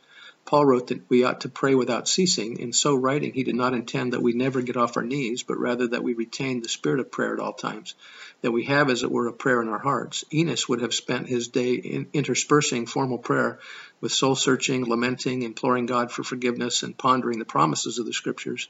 Paul 0.48 0.66
wrote 0.66 0.88
that 0.88 1.10
we 1.10 1.26
ought 1.26 1.42
to 1.42 1.50
pray 1.50 1.76
without 1.76 2.08
ceasing. 2.08 2.60
In 2.60 2.72
so 2.72 2.96
writing, 2.96 3.34
he 3.34 3.44
did 3.44 3.56
not 3.56 3.74
intend 3.74 4.14
that 4.14 4.22
we 4.22 4.32
never 4.32 4.62
get 4.62 4.78
off 4.78 4.96
our 4.96 5.04
knees, 5.04 5.44
but 5.44 5.60
rather 5.60 5.88
that 5.90 6.04
we 6.04 6.14
retain 6.14 6.62
the 6.62 6.70
spirit 6.70 7.02
of 7.02 7.12
prayer 7.12 7.34
at 7.34 7.42
all 7.42 7.52
times, 7.52 7.96
that 8.42 8.54
we 8.54 8.64
have, 8.64 8.90
as 8.90 9.04
it 9.04 9.12
were, 9.12 9.28
a 9.28 9.34
prayer 9.34 9.62
in 9.62 9.68
our 9.68 9.78
hearts. 9.78 10.24
Enos 10.34 10.70
would 10.70 10.80
have 10.80 10.94
spent 10.94 11.28
his 11.28 11.50
day 11.50 11.74
in 11.74 12.08
interspersing 12.14 12.86
formal 12.86 13.18
prayer 13.18 13.60
with 14.00 14.14
soul 14.14 14.36
searching, 14.36 14.86
lamenting, 14.86 15.42
imploring 15.42 15.86
God 15.86 16.14
for 16.14 16.24
forgiveness, 16.24 16.82
and 16.82 16.98
pondering 16.98 17.40
the 17.40 17.46
promises 17.46 18.00
of 18.00 18.06
the 18.06 18.14
Scriptures. 18.14 18.70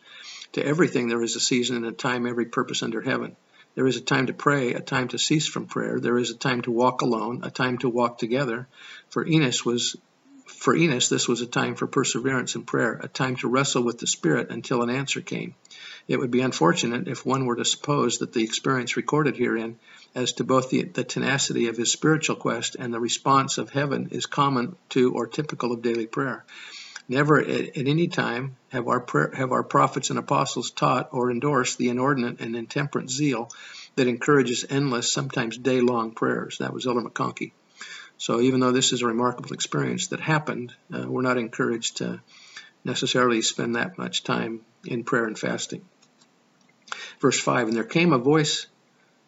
To 0.54 0.66
everything 0.66 1.10
there 1.10 1.22
is 1.22 1.36
a 1.36 1.40
season 1.40 1.76
and 1.76 1.86
a 1.86 1.92
time, 1.92 2.26
every 2.26 2.46
purpose 2.46 2.82
under 2.82 3.02
heaven. 3.02 3.36
There 3.76 3.86
is 3.86 3.98
a 3.98 4.02
time 4.02 4.26
to 4.26 4.34
pray, 4.34 4.74
a 4.74 4.80
time 4.80 5.10
to 5.10 5.20
cease 5.20 5.48
from 5.48 5.68
prayer. 5.68 6.00
There 6.00 6.18
is 6.18 6.32
a 6.32 6.38
time 6.38 6.64
to 6.64 6.72
walk 6.72 7.04
alone, 7.04 7.42
a 7.44 7.52
time 7.52 7.78
to 7.80 7.90
walk 7.90 8.18
together. 8.18 8.68
For 9.10 9.28
Enos 9.28 9.64
was 9.64 9.96
for 10.48 10.76
Enos, 10.76 11.10
this 11.10 11.28
was 11.28 11.42
a 11.42 11.46
time 11.46 11.76
for 11.76 11.88
perseverance 11.88 12.56
and 12.56 12.66
prayer, 12.66 12.94
a 12.94 13.08
time 13.08 13.36
to 13.38 13.48
wrestle 13.48 13.84
with 13.84 14.00
the 14.00 14.08
Spirit 14.08 14.50
until 14.50 14.82
an 14.82 14.90
answer 14.90 15.22
came. 15.22 15.56
It 16.08 16.18
would 16.18 16.32
be 16.32 16.42
unfortunate 16.42 17.08
if 17.08 17.26
one 17.26 17.46
were 17.46 17.58
to 17.58 17.66
suppose 17.66 18.20
that 18.20 18.34
the 18.34 18.44
experience 18.44 18.96
recorded 18.96 19.36
herein 19.36 19.78
as 20.16 20.34
to 20.34 20.44
both 20.44 20.70
the, 20.70 20.84
the, 20.84 21.04
tenacity 21.04 21.68
of 21.68 21.78
his 21.78 21.92
spiritual 21.92 22.38
quest 22.38 22.76
and 22.80 22.94
the 22.94 23.00
response 23.00 23.58
of 23.58 23.70
heaven 23.70 24.10
is 24.12 24.26
common 24.26 24.76
to 24.90 25.14
or 25.14 25.28
typical 25.28 25.74
of 25.74 25.82
daily 25.82 26.08
prayer. 26.08 26.46
Never 27.10 27.40
at, 27.40 27.50
at 27.50 27.88
any 27.88 28.08
time 28.08 28.56
have 28.70 28.88
our, 28.88 29.00
prayer, 29.00 29.32
have 29.36 29.52
our 29.52 29.64
prophets 29.64 30.10
and 30.10 30.20
apostles 30.20 30.72
taught 30.72 31.10
or 31.12 31.30
endorsed 31.30 31.78
the 31.78 31.90
inordinate 31.90 32.40
and 32.40 32.56
intemperate 32.56 33.10
zeal 33.10 33.50
that 33.96 34.08
encourages 34.08 34.66
endless, 34.70 35.12
sometimes 35.12 35.58
day 35.58 35.82
long 35.82 36.12
prayers. 36.12 36.58
That 36.60 36.74
was 36.74 36.88
Elder 36.88 37.02
McConkie. 37.02 37.52
So 38.18 38.42
even 38.42 38.60
though 38.60 38.72
this 38.72 38.94
is 38.94 39.02
a 39.02 39.08
remarkable 39.08 39.54
experience 39.54 40.08
that 40.08 40.20
happened, 40.20 40.74
uh, 40.94 41.06
we're 41.08 41.22
not 41.22 41.38
encouraged 41.38 41.98
to 41.98 42.20
necessarily 42.84 43.42
spend 43.42 43.76
that 43.76 43.98
much 43.98 44.24
time 44.24 44.62
in 44.86 45.04
prayer 45.04 45.26
and 45.26 45.38
fasting. 45.38 45.82
Verse 47.20 47.40
5 47.40 47.68
And 47.68 47.78
there 47.78 47.84
came 47.84 48.14
a 48.14 48.18
voice, 48.18 48.68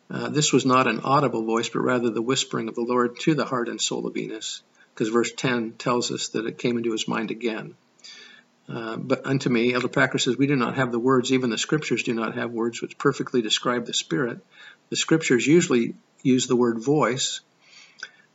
uh, 0.09 0.30
this 0.30 0.51
was 0.51 0.65
not 0.65 0.88
an 0.88 1.01
audible 1.01 1.44
voice, 1.44 1.69
but 1.69 1.81
rather 1.81 2.09
the 2.09 2.21
whispering 2.21 2.68
of 2.68 2.75
the 2.75 2.81
Lord 2.81 3.19
to 3.21 3.36
the 3.36 3.45
heart 3.45 3.69
and 3.69 3.80
soul 3.80 4.07
of 4.07 4.18
Enos, 4.18 4.63
because 4.94 5.09
verse 5.09 5.31
10 5.33 5.74
tells 5.74 6.12
us 6.12 6.30
that 6.30 6.45
it 6.45 6.57
came 6.57 6.77
into 6.77 6.91
his 6.91 7.07
mind 7.07 7.30
again. 7.31 7.75
Uh, 8.68 8.97
but 8.97 9.25
unto 9.25 9.50
me, 9.50 9.74
Elder 9.74 9.88
Packer 9.88 10.19
says, 10.19 10.38
we 10.38 10.45
do 10.45 10.56
not 10.56 10.75
have 10.75 10.91
the 10.91 11.00
words, 11.00 11.33
even 11.33 11.50
the 11.50 11.57
scriptures 11.57 12.03
do 12.03 12.13
not 12.13 12.36
have 12.36 12.51
words 12.51 12.81
which 12.81 12.97
perfectly 12.97 13.41
describe 13.41 13.86
the 13.86 13.94
Spirit. 13.94 14.39
The 14.89 14.96
scriptures 14.96 15.46
usually 15.46 15.96
use 16.22 16.46
the 16.46 16.55
word 16.55 16.79
voice, 16.79 17.41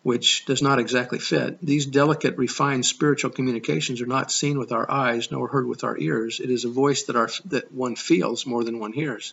which 0.04 0.44
does 0.44 0.60
not 0.60 0.78
exactly 0.78 1.18
fit. 1.18 1.58
These 1.62 1.86
delicate, 1.86 2.36
refined 2.36 2.84
spiritual 2.84 3.30
communications 3.30 4.02
are 4.02 4.06
not 4.06 4.30
seen 4.30 4.58
with 4.58 4.70
our 4.70 4.88
eyes 4.88 5.30
nor 5.32 5.48
heard 5.48 5.66
with 5.66 5.82
our 5.82 5.96
ears. 5.96 6.40
It 6.40 6.50
is 6.50 6.66
a 6.66 6.68
voice 6.68 7.04
that, 7.04 7.16
our, 7.16 7.30
that 7.46 7.72
one 7.72 7.96
feels 7.96 8.44
more 8.44 8.62
than 8.62 8.78
one 8.78 8.92
hears. 8.92 9.32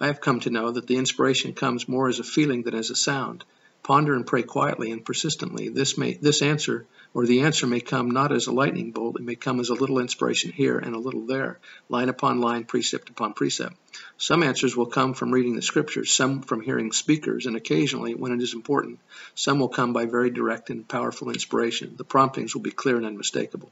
I 0.00 0.06
have 0.06 0.22
come 0.22 0.40
to 0.40 0.50
know 0.50 0.70
that 0.70 0.86
the 0.86 0.96
inspiration 0.96 1.52
comes 1.52 1.86
more 1.86 2.08
as 2.08 2.18
a 2.18 2.24
feeling 2.24 2.62
than 2.62 2.74
as 2.74 2.88
a 2.88 2.96
sound. 2.96 3.44
Ponder 3.86 4.14
and 4.14 4.26
pray 4.26 4.42
quietly 4.42 4.90
and 4.90 5.04
persistently. 5.04 5.68
This 5.68 5.96
may 5.96 6.14
this 6.14 6.42
answer 6.42 6.86
or 7.14 7.24
the 7.24 7.42
answer 7.42 7.68
may 7.68 7.78
come 7.78 8.10
not 8.10 8.32
as 8.32 8.48
a 8.48 8.52
lightning 8.52 8.90
bolt, 8.90 9.14
it 9.14 9.22
may 9.22 9.36
come 9.36 9.60
as 9.60 9.68
a 9.68 9.74
little 9.74 10.00
inspiration 10.00 10.50
here 10.50 10.76
and 10.76 10.96
a 10.96 10.98
little 10.98 11.24
there, 11.24 11.60
line 11.88 12.08
upon 12.08 12.40
line, 12.40 12.64
precept 12.64 13.10
upon 13.10 13.32
precept. 13.32 13.76
Some 14.18 14.42
answers 14.42 14.76
will 14.76 14.86
come 14.86 15.14
from 15.14 15.30
reading 15.30 15.54
the 15.54 15.62
scriptures, 15.62 16.10
some 16.10 16.42
from 16.42 16.62
hearing 16.62 16.90
speakers, 16.90 17.46
and 17.46 17.54
occasionally, 17.54 18.16
when 18.16 18.32
it 18.32 18.42
is 18.42 18.54
important, 18.54 18.98
some 19.36 19.60
will 19.60 19.68
come 19.68 19.92
by 19.92 20.06
very 20.06 20.30
direct 20.30 20.68
and 20.68 20.88
powerful 20.88 21.30
inspiration. 21.30 21.94
The 21.96 22.02
promptings 22.02 22.56
will 22.56 22.62
be 22.62 22.72
clear 22.72 22.96
and 22.96 23.06
unmistakable. 23.06 23.70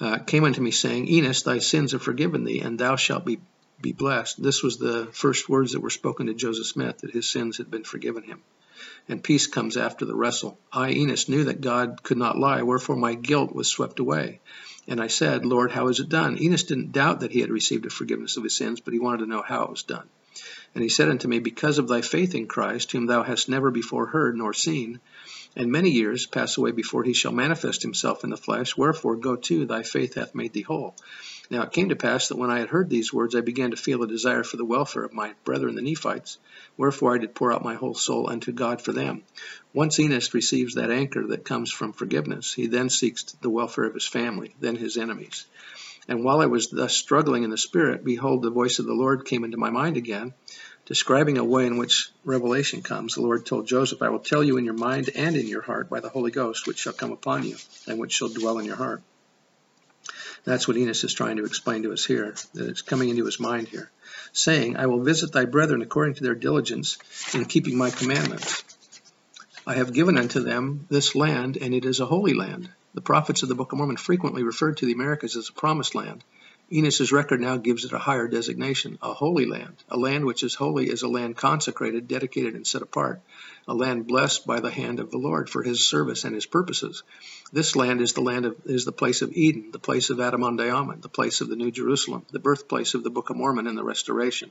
Uh, 0.00 0.20
came 0.20 0.44
unto 0.44 0.62
me 0.62 0.70
saying, 0.70 1.06
Enos, 1.06 1.42
thy 1.42 1.58
sins 1.58 1.92
are 1.92 1.98
forgiven 1.98 2.44
thee, 2.44 2.60
and 2.60 2.78
thou 2.78 2.96
shalt 2.96 3.26
be 3.26 3.40
be 3.80 3.92
blessed. 3.92 4.42
This 4.42 4.62
was 4.62 4.78
the 4.78 5.08
first 5.12 5.48
words 5.48 5.72
that 5.72 5.80
were 5.80 5.90
spoken 5.90 6.26
to 6.26 6.34
Joseph 6.34 6.66
Smith, 6.66 6.98
that 6.98 7.10
his 7.10 7.28
sins 7.28 7.58
had 7.58 7.70
been 7.70 7.84
forgiven 7.84 8.22
him. 8.22 8.42
And 9.08 9.22
peace 9.22 9.46
comes 9.46 9.76
after 9.76 10.04
the 10.04 10.14
wrestle. 10.14 10.58
I, 10.72 10.90
Enos, 10.90 11.28
knew 11.28 11.44
that 11.44 11.60
God 11.60 12.02
could 12.02 12.18
not 12.18 12.38
lie, 12.38 12.62
wherefore 12.62 12.96
my 12.96 13.14
guilt 13.14 13.54
was 13.54 13.68
swept 13.68 13.98
away. 13.98 14.40
And 14.86 15.00
I 15.00 15.06
said, 15.06 15.44
Lord, 15.44 15.70
how 15.70 15.88
is 15.88 16.00
it 16.00 16.08
done? 16.08 16.40
Enos 16.40 16.64
didn't 16.64 16.92
doubt 16.92 17.20
that 17.20 17.32
he 17.32 17.40
had 17.40 17.50
received 17.50 17.86
a 17.86 17.90
forgiveness 17.90 18.36
of 18.36 18.44
his 18.44 18.54
sins, 18.54 18.80
but 18.80 18.92
he 18.92 19.00
wanted 19.00 19.18
to 19.18 19.30
know 19.30 19.42
how 19.42 19.64
it 19.64 19.70
was 19.70 19.82
done. 19.82 20.08
And 20.74 20.82
he 20.82 20.88
said 20.88 21.08
unto 21.08 21.28
me, 21.28 21.38
Because 21.38 21.78
of 21.78 21.88
thy 21.88 22.02
faith 22.02 22.34
in 22.34 22.46
Christ, 22.46 22.92
whom 22.92 23.06
thou 23.06 23.22
hast 23.22 23.48
never 23.48 23.70
before 23.70 24.06
heard 24.06 24.36
nor 24.36 24.52
seen, 24.52 25.00
and 25.56 25.72
many 25.72 25.90
years 25.90 26.26
pass 26.26 26.56
away 26.56 26.70
before 26.70 27.04
he 27.04 27.12
shall 27.12 27.32
manifest 27.32 27.82
himself 27.82 28.24
in 28.24 28.30
the 28.30 28.36
flesh, 28.36 28.76
wherefore 28.76 29.16
go 29.16 29.36
to, 29.36 29.66
thy 29.66 29.82
faith 29.82 30.14
hath 30.14 30.34
made 30.34 30.52
thee 30.52 30.62
whole. 30.62 30.94
Now 31.50 31.62
it 31.62 31.72
came 31.72 31.88
to 31.88 31.96
pass 31.96 32.28
that 32.28 32.36
when 32.36 32.50
I 32.50 32.58
had 32.58 32.68
heard 32.68 32.90
these 32.90 33.12
words, 33.12 33.34
I 33.34 33.40
began 33.40 33.70
to 33.70 33.76
feel 33.76 34.02
a 34.02 34.06
desire 34.06 34.44
for 34.44 34.58
the 34.58 34.64
welfare 34.64 35.04
of 35.04 35.14
my 35.14 35.32
brethren 35.44 35.74
the 35.74 35.82
Nephites. 35.82 36.38
Wherefore 36.76 37.14
I 37.14 37.18
did 37.18 37.34
pour 37.34 37.52
out 37.52 37.64
my 37.64 37.74
whole 37.74 37.94
soul 37.94 38.28
unto 38.28 38.52
God 38.52 38.82
for 38.82 38.92
them. 38.92 39.22
Once 39.72 39.98
Enos 39.98 40.34
receives 40.34 40.74
that 40.74 40.90
anchor 40.90 41.26
that 41.28 41.44
comes 41.44 41.72
from 41.72 41.92
forgiveness, 41.92 42.52
he 42.52 42.66
then 42.66 42.90
seeks 42.90 43.24
the 43.40 43.50
welfare 43.50 43.84
of 43.84 43.94
his 43.94 44.06
family, 44.06 44.54
then 44.60 44.76
his 44.76 44.98
enemies. 44.98 45.46
And 46.06 46.24
while 46.24 46.40
I 46.40 46.46
was 46.46 46.68
thus 46.68 46.94
struggling 46.94 47.44
in 47.44 47.50
the 47.50 47.58
Spirit, 47.58 48.04
behold, 48.04 48.42
the 48.42 48.50
voice 48.50 48.78
of 48.78 48.86
the 48.86 48.94
Lord 48.94 49.24
came 49.26 49.44
into 49.44 49.58
my 49.58 49.70
mind 49.70 49.96
again, 49.96 50.34
describing 50.88 51.36
a 51.36 51.44
way 51.44 51.66
in 51.66 51.76
which 51.76 52.10
revelation 52.24 52.80
comes. 52.80 53.14
The 53.14 53.20
Lord 53.20 53.44
told 53.44 53.68
Joseph, 53.68 54.00
I 54.00 54.08
will 54.08 54.18
tell 54.18 54.42
you 54.42 54.56
in 54.56 54.64
your 54.64 54.74
mind 54.74 55.10
and 55.14 55.36
in 55.36 55.46
your 55.46 55.60
heart 55.60 55.90
by 55.90 56.00
the 56.00 56.08
Holy 56.08 56.30
Ghost, 56.30 56.66
which 56.66 56.78
shall 56.78 56.94
come 56.94 57.12
upon 57.12 57.44
you, 57.44 57.56
and 57.86 57.98
which 57.98 58.12
shall 58.12 58.30
dwell 58.30 58.58
in 58.58 58.64
your 58.64 58.76
heart. 58.76 59.02
That's 60.44 60.66
what 60.66 60.78
Enos 60.78 61.04
is 61.04 61.12
trying 61.12 61.36
to 61.36 61.44
explain 61.44 61.82
to 61.82 61.92
us 61.92 62.06
here, 62.06 62.34
that 62.54 62.68
it's 62.68 62.80
coming 62.80 63.10
into 63.10 63.26
his 63.26 63.38
mind 63.38 63.68
here, 63.68 63.90
saying, 64.32 64.78
I 64.78 64.86
will 64.86 65.02
visit 65.02 65.30
thy 65.30 65.44
brethren 65.44 65.82
according 65.82 66.14
to 66.14 66.24
their 66.24 66.34
diligence 66.34 66.96
in 67.34 67.44
keeping 67.44 67.76
my 67.76 67.90
commandments. 67.90 68.64
I 69.66 69.74
have 69.74 69.92
given 69.92 70.16
unto 70.16 70.40
them 70.40 70.86
this 70.88 71.14
land, 71.14 71.58
and 71.58 71.74
it 71.74 71.84
is 71.84 72.00
a 72.00 72.06
holy 72.06 72.32
land. 72.32 72.70
The 72.94 73.02
prophets 73.02 73.42
of 73.42 73.50
the 73.50 73.54
Book 73.54 73.72
of 73.72 73.78
Mormon 73.78 73.98
frequently 73.98 74.42
referred 74.42 74.78
to 74.78 74.86
the 74.86 74.94
Americas 74.94 75.36
as 75.36 75.50
a 75.50 75.52
promised 75.52 75.94
land. 75.94 76.24
Enos's 76.70 77.12
record 77.12 77.40
now 77.40 77.56
gives 77.56 77.86
it 77.86 77.94
a 77.94 77.98
higher 77.98 78.28
designation, 78.28 78.98
a 79.00 79.14
holy 79.14 79.46
land. 79.46 79.82
A 79.88 79.96
land 79.96 80.26
which 80.26 80.42
is 80.42 80.54
holy 80.54 80.90
is 80.90 81.00
a 81.00 81.08
land 81.08 81.34
consecrated, 81.34 82.08
dedicated, 82.08 82.54
and 82.54 82.66
set 82.66 82.82
apart, 82.82 83.22
a 83.66 83.72
land 83.72 84.06
blessed 84.06 84.46
by 84.46 84.60
the 84.60 84.70
hand 84.70 85.00
of 85.00 85.10
the 85.10 85.16
Lord 85.16 85.48
for 85.48 85.62
his 85.62 85.88
service 85.88 86.24
and 86.24 86.34
his 86.34 86.44
purposes. 86.44 87.04
This 87.54 87.74
land 87.74 88.02
is 88.02 88.12
the 88.12 88.20
land 88.20 88.44
of 88.44 88.56
is 88.66 88.84
the 88.84 88.92
place 88.92 89.22
of 89.22 89.32
Eden, 89.32 89.70
the 89.72 89.78
place 89.78 90.10
of 90.10 90.20
Adam-ondi-Ahman, 90.20 91.00
the 91.00 91.08
place 91.08 91.40
of 91.40 91.48
the 91.48 91.56
New 91.56 91.70
Jerusalem, 91.70 92.26
the 92.32 92.38
birthplace 92.38 92.92
of 92.92 93.02
the 93.02 93.08
Book 93.08 93.30
of 93.30 93.36
Mormon 93.38 93.66
and 93.66 93.78
the 93.78 93.82
restoration. 93.82 94.50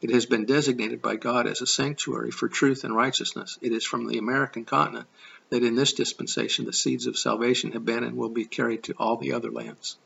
It 0.00 0.10
has 0.10 0.24
been 0.24 0.46
designated 0.46 1.02
by 1.02 1.16
God 1.16 1.46
as 1.46 1.60
a 1.60 1.66
sanctuary 1.66 2.30
for 2.30 2.48
truth 2.48 2.84
and 2.84 2.96
righteousness. 2.96 3.58
It 3.60 3.72
is 3.72 3.84
from 3.84 4.06
the 4.06 4.16
American 4.16 4.64
continent 4.64 5.06
that 5.50 5.62
in 5.62 5.74
this 5.74 5.92
dispensation 5.92 6.64
the 6.64 6.72
seeds 6.72 7.06
of 7.06 7.18
salvation 7.18 7.72
have 7.72 7.84
been 7.84 8.04
and 8.04 8.16
will 8.16 8.30
be 8.30 8.46
carried 8.46 8.84
to 8.84 8.94
all 8.94 9.18
the 9.18 9.34
other 9.34 9.50
lands. 9.50 9.98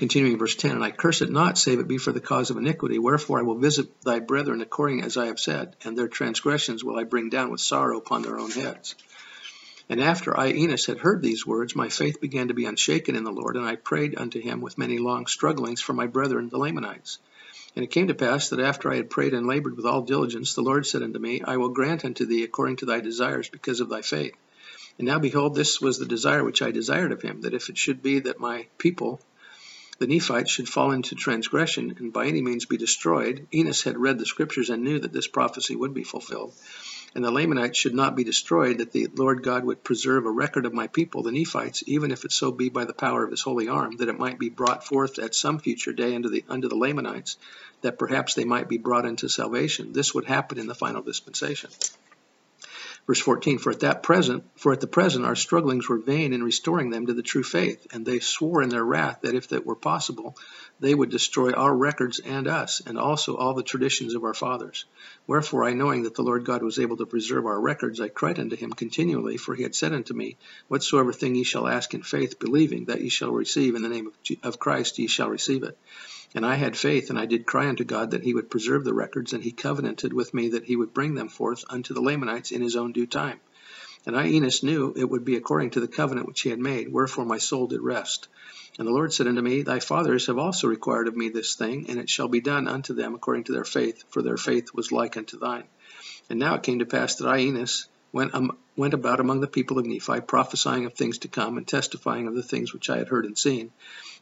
Continuing 0.00 0.38
verse 0.38 0.54
10, 0.54 0.70
And 0.70 0.82
I 0.82 0.92
curse 0.92 1.20
it 1.20 1.30
not, 1.30 1.58
save 1.58 1.78
it 1.78 1.86
be 1.86 1.98
for 1.98 2.10
the 2.10 2.22
cause 2.22 2.48
of 2.48 2.56
iniquity. 2.56 2.98
Wherefore 2.98 3.38
I 3.38 3.42
will 3.42 3.58
visit 3.58 4.00
thy 4.00 4.20
brethren 4.20 4.62
according 4.62 5.02
as 5.02 5.18
I 5.18 5.26
have 5.26 5.38
said, 5.38 5.76
and 5.84 5.94
their 5.94 6.08
transgressions 6.08 6.82
will 6.82 6.98
I 6.98 7.04
bring 7.04 7.28
down 7.28 7.50
with 7.50 7.60
sorrow 7.60 7.98
upon 7.98 8.22
their 8.22 8.38
own 8.38 8.50
heads. 8.50 8.94
And 9.90 10.00
after 10.00 10.34
I, 10.34 10.52
Enos, 10.52 10.86
had 10.86 11.00
heard 11.00 11.20
these 11.20 11.46
words, 11.46 11.76
my 11.76 11.90
faith 11.90 12.18
began 12.18 12.48
to 12.48 12.54
be 12.54 12.64
unshaken 12.64 13.14
in 13.14 13.24
the 13.24 13.30
Lord, 13.30 13.56
and 13.56 13.66
I 13.66 13.76
prayed 13.76 14.14
unto 14.16 14.40
him 14.40 14.62
with 14.62 14.78
many 14.78 14.96
long 14.96 15.26
strugglings 15.26 15.82
for 15.82 15.92
my 15.92 16.06
brethren 16.06 16.48
the 16.48 16.56
Lamanites. 16.56 17.18
And 17.76 17.84
it 17.84 17.90
came 17.90 18.08
to 18.08 18.14
pass 18.14 18.48
that 18.48 18.60
after 18.60 18.90
I 18.90 18.96
had 18.96 19.10
prayed 19.10 19.34
and 19.34 19.46
labored 19.46 19.76
with 19.76 19.84
all 19.84 20.00
diligence, 20.00 20.54
the 20.54 20.62
Lord 20.62 20.86
said 20.86 21.02
unto 21.02 21.18
me, 21.18 21.42
I 21.42 21.58
will 21.58 21.68
grant 21.68 22.06
unto 22.06 22.24
thee 22.24 22.42
according 22.42 22.76
to 22.76 22.86
thy 22.86 23.00
desires 23.00 23.50
because 23.50 23.80
of 23.80 23.90
thy 23.90 24.00
faith. 24.00 24.32
And 24.96 25.06
now 25.06 25.18
behold, 25.18 25.54
this 25.54 25.78
was 25.78 25.98
the 25.98 26.06
desire 26.06 26.42
which 26.42 26.62
I 26.62 26.70
desired 26.70 27.12
of 27.12 27.20
him, 27.20 27.42
that 27.42 27.52
if 27.52 27.68
it 27.68 27.76
should 27.76 28.02
be 28.02 28.20
that 28.20 28.40
my 28.40 28.66
people, 28.78 29.20
the 30.00 30.08
Nephites, 30.08 30.50
should 30.50 30.68
fall 30.68 30.90
into 30.90 31.14
transgression 31.14 31.94
and 31.98 32.12
by 32.12 32.26
any 32.26 32.42
means 32.42 32.66
be 32.66 32.76
destroyed, 32.76 33.46
Enos 33.54 33.84
had 33.84 33.96
read 33.96 34.18
the 34.18 34.26
scriptures 34.26 34.70
and 34.70 34.82
knew 34.82 34.98
that 34.98 35.12
this 35.12 35.28
prophecy 35.28 35.76
would 35.76 35.94
be 35.94 36.02
fulfilled 36.02 36.52
and 37.14 37.24
the 37.24 37.30
Lamanites 37.30 37.78
should 37.78 37.94
not 37.94 38.14
be 38.14 38.24
destroyed, 38.24 38.78
that 38.78 38.92
the 38.92 39.08
Lord 39.16 39.42
God 39.42 39.64
would 39.64 39.82
preserve 39.82 40.26
a 40.26 40.30
record 40.30 40.64
of 40.64 40.72
my 40.72 40.86
people, 40.86 41.22
the 41.22 41.32
Nephites, 41.32 41.82
even 41.86 42.12
if 42.12 42.24
it 42.24 42.32
so 42.32 42.52
be 42.52 42.68
by 42.68 42.84
the 42.84 42.92
power 42.92 43.24
of 43.24 43.30
his 43.30 43.42
holy 43.42 43.68
arm, 43.68 43.96
that 43.96 44.08
it 44.08 44.18
might 44.18 44.38
be 44.38 44.48
brought 44.48 44.86
forth 44.86 45.18
at 45.18 45.34
some 45.34 45.58
future 45.58 45.92
day 45.92 46.14
unto 46.14 46.28
the 46.28 46.44
unto 46.48 46.68
the 46.68 46.76
Lamanites, 46.76 47.36
that 47.82 47.98
perhaps 47.98 48.34
they 48.34 48.44
might 48.44 48.68
be 48.68 48.78
brought 48.78 49.06
into 49.06 49.28
salvation. 49.28 49.92
This 49.92 50.14
would 50.14 50.24
happen 50.24 50.58
in 50.58 50.66
the 50.66 50.74
final 50.74 51.02
dispensation. 51.02 51.70
Verse 53.10 53.18
14, 53.18 53.58
for 53.58 53.72
at 53.72 53.80
that 53.80 54.04
present, 54.04 54.44
for 54.54 54.72
at 54.72 54.80
the 54.80 54.86
present 54.86 55.24
our 55.24 55.34
strugglings 55.34 55.88
were 55.88 55.98
vain 55.98 56.32
in 56.32 56.44
restoring 56.44 56.90
them 56.90 57.06
to 57.06 57.12
the 57.12 57.24
true 57.24 57.42
faith, 57.42 57.88
and 57.92 58.06
they 58.06 58.20
swore 58.20 58.62
in 58.62 58.68
their 58.68 58.84
wrath 58.84 59.22
that 59.22 59.34
if 59.34 59.48
that 59.48 59.66
were 59.66 59.74
possible, 59.74 60.36
they 60.78 60.94
would 60.94 61.10
destroy 61.10 61.50
our 61.50 61.76
records 61.76 62.20
and 62.20 62.46
us, 62.46 62.80
and 62.86 62.96
also 62.96 63.36
all 63.36 63.52
the 63.52 63.64
traditions 63.64 64.14
of 64.14 64.22
our 64.22 64.32
fathers. 64.32 64.84
Wherefore 65.26 65.64
I 65.64 65.72
knowing 65.72 66.04
that 66.04 66.14
the 66.14 66.22
Lord 66.22 66.44
God 66.44 66.62
was 66.62 66.78
able 66.78 66.98
to 66.98 67.04
preserve 67.04 67.46
our 67.46 67.60
records, 67.60 68.00
I 68.00 68.10
cried 68.10 68.38
unto 68.38 68.54
him 68.54 68.70
continually, 68.70 69.38
for 69.38 69.56
he 69.56 69.64
had 69.64 69.74
said 69.74 69.92
unto 69.92 70.14
me, 70.14 70.36
Whatsoever 70.68 71.12
thing 71.12 71.34
ye 71.34 71.42
shall 71.42 71.66
ask 71.66 71.92
in 71.92 72.04
faith, 72.04 72.38
believing 72.38 72.84
that 72.84 73.00
ye 73.00 73.08
shall 73.08 73.32
receive 73.32 73.74
in 73.74 73.82
the 73.82 73.88
name 73.88 74.06
of, 74.06 74.14
of 74.44 74.60
Christ, 74.60 75.00
ye 75.00 75.08
shall 75.08 75.30
receive 75.30 75.64
it. 75.64 75.76
And 76.34 76.46
I 76.46 76.54
had 76.54 76.76
faith, 76.76 77.10
and 77.10 77.18
I 77.18 77.26
did 77.26 77.46
cry 77.46 77.68
unto 77.68 77.84
God 77.84 78.12
that 78.12 78.22
he 78.22 78.34
would 78.34 78.50
preserve 78.50 78.84
the 78.84 78.94
records, 78.94 79.32
and 79.32 79.42
he 79.42 79.50
covenanted 79.50 80.12
with 80.12 80.32
me 80.32 80.50
that 80.50 80.64
he 80.64 80.76
would 80.76 80.94
bring 80.94 81.14
them 81.14 81.28
forth 81.28 81.64
unto 81.68 81.92
the 81.92 82.00
Lamanites 82.00 82.52
in 82.52 82.62
his 82.62 82.76
own 82.76 82.92
due 82.92 83.06
time. 83.06 83.40
And 84.06 84.16
I, 84.16 84.28
Enos, 84.28 84.62
knew 84.62 84.94
it 84.96 85.10
would 85.10 85.24
be 85.24 85.36
according 85.36 85.70
to 85.70 85.80
the 85.80 85.88
covenant 85.88 86.26
which 86.26 86.40
he 86.40 86.50
had 86.50 86.58
made, 86.58 86.90
wherefore 86.90 87.24
my 87.24 87.38
soul 87.38 87.66
did 87.66 87.82
rest. 87.82 88.28
And 88.78 88.86
the 88.86 88.92
Lord 88.92 89.12
said 89.12 89.26
unto 89.26 89.42
me, 89.42 89.62
Thy 89.62 89.80
fathers 89.80 90.26
have 90.26 90.38
also 90.38 90.68
required 90.68 91.08
of 91.08 91.16
me 91.16 91.28
this 91.28 91.54
thing, 91.54 91.90
and 91.90 91.98
it 91.98 92.08
shall 92.08 92.28
be 92.28 92.40
done 92.40 92.66
unto 92.66 92.94
them 92.94 93.14
according 93.14 93.44
to 93.44 93.52
their 93.52 93.64
faith, 93.64 94.04
for 94.08 94.22
their 94.22 94.38
faith 94.38 94.72
was 94.72 94.92
like 94.92 95.16
unto 95.16 95.38
thine. 95.38 95.64
And 96.30 96.38
now 96.38 96.54
it 96.54 96.62
came 96.62 96.78
to 96.78 96.86
pass 96.86 97.16
that 97.16 97.28
I, 97.28 97.40
Enos, 97.40 97.88
went, 98.12 98.34
um, 98.34 98.56
went 98.76 98.94
about 98.94 99.20
among 99.20 99.40
the 99.40 99.46
people 99.46 99.78
of 99.78 99.86
Nephi, 99.86 100.20
prophesying 100.20 100.86
of 100.86 100.94
things 100.94 101.18
to 101.18 101.28
come, 101.28 101.56
and 101.56 101.66
testifying 101.66 102.26
of 102.26 102.34
the 102.34 102.42
things 102.42 102.72
which 102.72 102.90
I 102.90 102.98
had 102.98 103.08
heard 103.08 103.24
and 103.24 103.36
seen. 103.38 103.70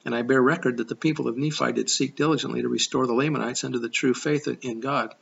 And 0.05 0.15
I 0.15 0.23
bear 0.23 0.41
record 0.41 0.77
that 0.79 0.89
the 0.89 0.95
people 0.95 1.29
of 1.29 1.37
Nephi 1.37 1.73
did 1.73 1.91
seek 1.91 2.17
diligently 2.17 2.63
to 2.63 2.69
restore 2.69 3.07
the 3.07 3.15
Lamanites 3.15 3.65
unto 3.65 3.79
the 3.79 3.89
true 3.89 4.15
faith 4.15 4.49
in 4.63 4.81
God. 4.81 5.15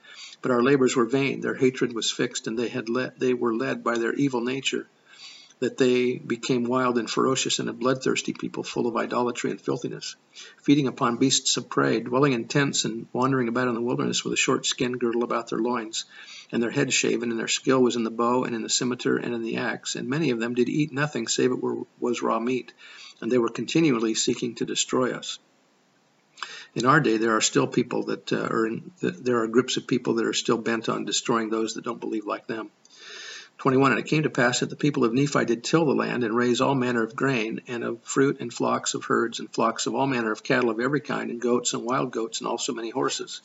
But 0.43 0.51
our 0.51 0.63
labors 0.63 0.95
were 0.95 1.07
vain, 1.07 1.41
their 1.41 1.55
hatred 1.55 1.95
was 1.95 2.11
fixed, 2.11 2.47
and 2.47 2.59
they 2.59 2.69
had 2.69 2.87
they 3.19 3.35
were 3.35 3.55
led 3.55 3.83
by 3.83 3.99
their 3.99 4.13
evil 4.13 4.43
nature, 4.43 4.87
that 5.59 5.79
they 5.79 6.19
became 6.19 6.65
wild 6.65 6.99
and 6.99 7.11
ferocious 7.11 7.59
and 7.59 7.69
a 7.69 7.73
bloodthirsty 7.73 8.35
people, 8.35 8.63
full 8.63 8.87
of 8.87 8.97
idolatry 8.97 9.51
and 9.51 9.61
filthiness, 9.61 10.17
feeding 10.63 10.87
upon 10.87 11.17
beasts 11.17 11.57
of 11.57 11.71
prey, 11.71 12.01
dwelling 12.01 12.35
in 12.35 12.47
tents 12.47 12.85
and 12.85 13.07
wandering 13.13 13.49
about 13.49 13.69
in 13.69 13.75
the 13.75 13.81
wilderness 13.81 14.23
with 14.23 14.35
a 14.35 14.37
short 14.37 14.67
skin 14.67 14.93
girdle 14.99 15.25
about 15.25 15.49
their 15.49 15.59
loins, 15.59 16.05
and 16.53 16.63
their 16.63 16.71
heads 16.71 16.93
shaven, 16.93 17.31
and 17.31 17.41
their 17.41 17.49
skill 17.49 17.83
was 17.83 17.97
in 17.97 18.05
the 18.05 18.11
bow 18.11 18.45
and 18.45 18.55
in 18.55 18.63
the 18.63 18.69
scimitar 18.69 19.17
and 19.17 19.35
in 19.35 19.43
the 19.43 19.57
axe. 19.57 19.95
And 19.95 20.09
many 20.09 20.31
of 20.31 20.39
them 20.39 20.55
did 20.55 20.69
eat 20.69 20.93
nothing 20.93 21.27
save 21.27 21.53
it 21.53 21.63
were, 21.63 21.83
was 21.99 22.23
raw 22.23 22.39
meat 22.39 22.73
and 23.21 23.31
they 23.31 23.39
were 23.39 23.49
continually 23.49 24.15
seeking 24.15 24.55
to 24.57 24.65
destroy 24.65 25.13
us. 25.13 25.39
In 26.75 26.85
our 26.85 27.01
day, 27.01 27.17
there 27.17 27.37
are 27.37 27.41
still 27.41 27.67
people 27.67 28.05
that 28.05 28.33
uh, 28.33 28.49
are 28.51 28.67
in, 28.67 28.93
there 29.01 29.43
are 29.43 29.47
groups 29.47 29.79
of 29.79 29.87
people 29.87 30.15
that 30.15 30.27
are 30.27 30.35
still 30.35 30.59
bent 30.59 30.89
on 30.89 31.07
destroying 31.07 31.49
those 31.49 31.75
that 31.75 31.85
don't 31.85 32.01
believe 32.01 32.27
like 32.27 32.47
them. 32.47 32.71
21 33.59 33.93
And 33.93 34.01
it 34.01 34.07
came 34.07 34.25
to 34.25 34.31
pass 34.31 34.61
that 34.61 34.71
the 34.71 34.77
people 34.77 35.05
of 35.05 35.15
Nephi 35.15 35.45
did 35.45 35.65
till 35.65 35.87
the 35.87 35.95
land 35.95 36.25
and 36.25 36.37
raise 36.37 36.61
all 36.61 36.75
manner 36.75 37.03
of 37.03 37.17
grain, 37.17 37.63
and 37.67 37.85
of 37.85 38.03
fruit, 38.03 38.41
and 38.41 38.53
flocks 38.53 38.95
of 38.95 39.05
herds, 39.05 39.41
and 39.41 39.51
flocks 39.51 39.87
of 39.87 39.95
all 39.95 40.07
manner 40.07 40.31
of 40.31 40.43
cattle 40.43 40.71
of 40.71 40.81
every 40.81 41.01
kind, 41.01 41.31
and 41.31 41.41
goats 41.41 41.73
and 41.73 41.85
wild 41.85 42.11
goats, 42.11 42.41
and 42.41 42.49
also 42.49 42.75
many 42.75 42.91
horses. 42.91 43.41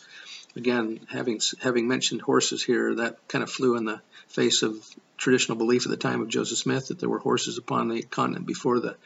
Again, 0.56 1.00
having 1.10 1.39
having 1.62 1.88
mentioned 1.88 2.22
horses 2.22 2.62
here, 2.62 2.96
that 2.96 3.25
kind 3.30 3.41
of 3.41 3.50
flew 3.50 3.77
in 3.77 3.86
the 3.86 4.01
face 4.27 4.63
of 4.63 4.75
traditional 5.18 5.58
belief 5.58 5.86
at 5.86 5.91
the 5.91 5.98
time 5.98 6.22
of 6.22 6.27
Joseph 6.27 6.58
Smith 6.58 6.88
that 6.88 7.00
there 7.00 7.10
were 7.10 7.20
horses 7.20 7.58
upon 7.58 7.88
the 7.88 8.01
continent 8.01 8.46
before 8.46 8.80
the 8.80 8.98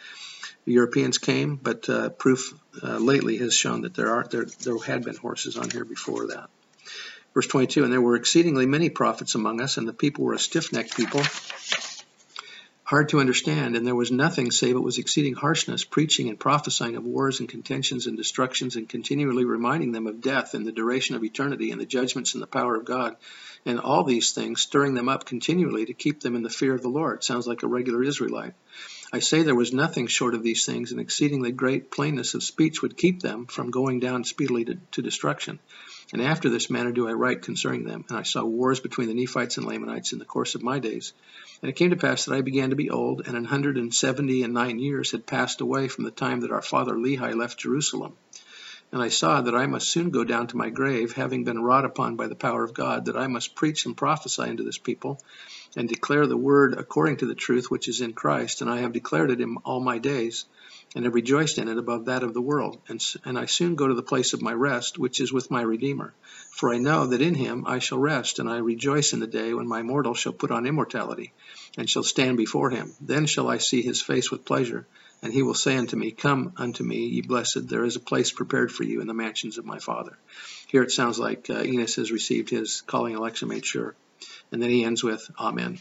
Europeans 0.66 1.20
came, 1.20 1.56
but 1.56 1.88
uh, 1.88 2.10
proof 2.10 2.54
uh, 2.82 2.98
lately 2.98 3.38
has 3.38 3.54
shown 3.54 3.82
that 3.82 3.94
there 3.94 4.12
are 4.16 4.26
there 4.30 4.46
there 4.64 4.78
had 4.80 5.04
been 5.04 5.16
horses 5.16 5.58
on 5.58 5.70
here 5.70 5.86
before 5.86 6.28
that. 6.28 6.50
Verse 7.36 7.48
22, 7.48 7.84
and 7.84 7.92
there 7.92 8.00
were 8.00 8.16
exceedingly 8.16 8.66
many 8.66 8.90
prophets 8.90 9.36
among 9.36 9.60
us, 9.60 9.76
and 9.76 9.86
the 9.86 9.94
people 9.94 10.24
were 10.24 10.34
a 10.34 10.40
stiff-necked 10.40 10.96
people, 10.96 11.22
hard 12.86 13.10
to 13.10 13.20
understand, 13.20 13.76
and 13.76 13.86
there 13.86 13.94
was 13.94 14.10
nothing 14.10 14.52
save 14.52 14.78
it 14.78 14.80
was 14.80 15.00
exceeding 15.00 15.34
harshness, 15.34 15.84
preaching 15.84 16.30
and 16.30 16.40
prophesying 16.40 16.96
of 16.96 17.04
wars 17.04 17.42
and 17.42 17.50
contentions 17.50 18.08
and 18.08 18.16
destructions, 18.16 18.78
and 18.78 18.88
continually 18.88 19.44
reminding 19.44 19.92
them 19.92 20.08
of 20.08 20.22
death 20.22 20.54
and 20.54 20.66
the 20.66 20.72
duration 20.72 21.18
of 21.18 21.26
eternity 21.26 21.72
and 21.72 21.82
the 21.82 21.86
judgments 21.86 22.36
and 22.36 22.42
the 22.42 22.48
power 22.48 22.78
of 22.78 22.86
God, 22.86 23.18
and 23.66 23.82
all 23.82 24.06
these 24.06 24.32
things, 24.32 24.62
stirring 24.62 24.94
them 24.94 25.10
up 25.10 25.26
continually 25.26 25.88
to 25.88 25.94
keep 25.94 26.22
them 26.22 26.38
in 26.38 26.42
the 26.42 26.50
fear 26.50 26.74
of 26.74 26.84
the 26.84 26.88
Lord. 26.88 27.22
Sounds 27.22 27.48
like 27.48 27.64
a 27.64 27.68
regular 27.68 28.02
Israelite. 28.02 28.54
I 29.14 29.20
say 29.20 29.44
there 29.44 29.56
was 29.56 29.72
nothing 29.72 30.08
short 30.08 30.34
of 30.34 30.44
these 30.44 30.66
things, 30.66 30.92
and 30.92 31.00
exceedingly 31.00 31.52
great 31.52 31.92
plainness 31.92 32.34
of 32.34 32.44
speech 32.44 32.82
would 32.82 32.98
keep 32.98 33.22
them 33.22 33.46
from 33.46 33.72
going 33.72 34.00
down 34.00 34.24
speedily 34.24 34.66
to, 34.66 34.78
to, 34.92 35.02
destruction. 35.02 35.60
And 36.12 36.22
after 36.22 36.50
this 36.50 36.70
manner 36.70 36.92
do 36.92 37.08
I 37.08 37.14
write 37.14 37.42
concerning 37.42 37.84
them. 37.84 38.06
And 38.10 38.18
I 38.18 38.24
saw 38.24 38.44
wars 38.44 38.80
between 38.80 39.08
the 39.08 39.14
Nephites 39.14 39.58
and 39.58 39.66
Lamanites 39.66 40.12
in 40.12 40.20
the 40.20 40.26
course 40.26 40.56
of 40.56 40.64
my 40.64 40.80
days. 40.80 41.14
And 41.62 41.70
it 41.70 41.76
came 41.76 41.92
to 41.92 41.96
pass 41.96 42.26
that 42.26 42.36
I 42.36 42.42
began 42.42 42.72
to 42.72 42.76
be 42.76 42.90
old, 42.90 43.28
and 43.28 43.38
an 43.38 43.46
hundred 43.46 43.78
and 43.78 43.94
seventy 43.94 44.44
and 44.44 44.54
nine 44.54 44.80
years 44.80 45.12
had 45.12 45.26
passed 45.26 45.62
away 45.62 45.88
from 45.88 46.04
the 46.04 46.12
time 46.12 46.42
that 46.42 46.52
our 46.52 46.62
father 46.62 46.94
Lehi 46.94 47.36
left 47.36 47.60
Jerusalem. 47.60 48.14
And 48.92 49.02
I 49.02 49.10
saw 49.10 49.42
that 49.42 49.56
I 49.56 49.66
must 49.66 49.90
soon 49.90 50.10
go 50.10 50.24
down 50.24 50.48
to 50.48 50.58
my 50.58 50.70
grave, 50.70 51.14
having 51.14 51.44
been 51.44 51.62
wrought 51.62 51.86
upon 51.86 52.16
by 52.16 52.28
the 52.28 52.36
power 52.36 52.64
of 52.64 52.74
God, 52.74 53.06
that 53.06 53.18
I 53.18 53.28
must 53.28 53.56
preach 53.56 53.86
and 53.86 53.98
prophesy 53.98 54.44
unto 54.44 54.64
this 54.64 54.78
people, 54.78 55.20
and 55.76 55.90
declare 55.90 56.28
the 56.28 56.38
word 56.38 56.76
according 56.76 57.18
to 57.18 57.26
the 57.26 57.36
truth 57.36 57.70
which 57.70 57.88
is 57.88 58.02
in 58.02 58.14
Christ, 58.14 58.62
and 58.62 58.70
I 58.70 58.78
have 58.78 58.94
declared 58.94 59.32
it 59.32 59.42
in 59.42 59.58
all 59.66 59.82
my 59.82 59.98
days, 59.98 60.46
and 60.96 61.04
have 61.04 61.14
rejoiced 61.14 61.58
in 61.58 61.68
it 61.68 61.78
above 61.78 62.06
that 62.06 62.24
of 62.24 62.34
the 62.34 62.42
world. 62.42 62.80
And, 62.88 63.04
and 63.26 63.38
I 63.38 63.46
soon 63.46 63.76
go 63.76 63.88
to 63.88 63.94
the 63.94 64.02
place 64.02 64.34
of 64.34 64.42
my 64.42 64.54
rest, 64.54 64.98
which 64.98 65.20
is 65.20 65.34
with 65.34 65.52
my 65.52 65.62
Redeemer. 65.62 66.14
For 66.52 66.74
I 66.74 66.78
know 66.78 67.08
that 67.08 67.22
in 67.22 67.36
him 67.36 67.66
I 67.68 67.80
shall 67.80 68.00
rest, 68.00 68.40
and 68.40 68.50
I 68.50 68.58
rejoice 68.58 69.12
in 69.12 69.20
the 69.20 69.28
day 69.28 69.54
when 69.54 69.68
my 69.68 69.82
mortal 69.82 70.14
shall 70.14 70.32
put 70.32 70.52
on 70.52 70.66
immortality, 70.66 71.34
and 71.78 71.90
shall 71.90 72.04
stand 72.04 72.38
before 72.38 72.70
him. 72.70 72.94
Then 73.02 73.26
shall 73.26 73.50
I 73.50 73.58
see 73.58 73.82
his 73.82 74.02
face 74.02 74.32
with 74.32 74.46
pleasure, 74.46 74.88
And 75.26 75.34
he 75.34 75.42
will 75.42 75.56
say 75.56 75.76
unto 75.76 75.96
me, 75.96 76.12
Come 76.12 76.54
unto 76.56 76.84
me, 76.84 77.08
ye 77.08 77.22
blessed, 77.22 77.68
there 77.68 77.84
is 77.84 77.96
a 77.96 78.00
place 78.00 78.32
prepared 78.32 78.72
for 78.72 78.84
you 78.84 79.02
in 79.02 79.08
the 79.08 79.14
mansions 79.16 79.58
of 79.58 79.66
my 79.66 79.80
Father. 79.80 80.20
Here 80.68 80.84
it 80.84 80.92
sounds 80.92 81.18
like 81.18 81.50
uh, 81.50 81.64
Enos 81.64 81.96
has 81.96 82.12
received 82.12 82.52
his 82.52 82.82
calling 82.82 83.16
election 83.16 83.48
made 83.48 83.66
sure. 83.66 83.96
And 84.52 84.62
then 84.62 84.70
he 84.70 84.84
ends 84.84 85.04
with, 85.04 85.28
Amen. 85.40 85.80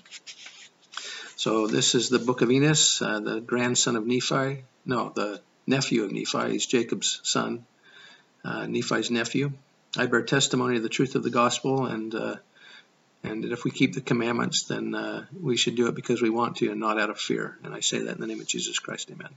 So 1.37 1.67
this 1.67 1.95
is 1.95 2.09
the 2.09 2.21
book 2.21 2.41
of 2.41 2.51
Enos, 2.51 3.03
uh, 3.03 3.21
the 3.21 3.41
grandson 3.43 3.97
of 3.97 4.07
Nephi. 4.07 4.65
No, 4.87 5.13
the 5.15 5.43
nephew 5.67 6.05
of 6.05 6.13
Nephi. 6.13 6.53
He's 6.53 6.65
Jacob's 6.65 7.21
son, 7.23 7.67
uh, 8.47 8.65
Nephi's 8.65 9.11
nephew. 9.11 9.53
I 9.95 10.07
bear 10.07 10.23
testimony 10.23 10.79
of 10.79 10.83
the 10.83 10.89
truth 10.89 11.17
of 11.17 11.23
the 11.23 11.29
gospel, 11.29 11.85
and 11.85 12.15
and 13.25 13.45
if 13.47 13.65
we 13.65 13.71
keep 13.71 13.95
the 13.95 14.01
commandments, 14.01 14.65
then 14.65 14.95
uh, 14.95 15.25
we 15.41 15.57
should 15.57 15.77
do 15.77 15.89
it 15.89 15.95
because 15.95 16.21
we 16.21 16.31
want 16.31 16.57
to 16.57 16.71
and 16.71 16.79
not 16.79 17.01
out 17.01 17.11
of 17.11 17.19
fear. 17.19 17.59
And 17.65 17.75
I 17.75 17.81
say 17.81 17.99
that 18.01 18.15
in 18.15 18.21
the 18.21 18.27
name 18.27 18.41
of 18.41 18.47
Jesus 18.47 18.79
Christ. 18.79 19.11
Amen. 19.11 19.31